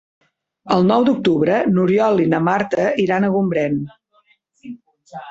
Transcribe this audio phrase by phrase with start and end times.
[0.75, 3.77] El nou d'octubre n'Oriol i na Marta iran a Gombrèn.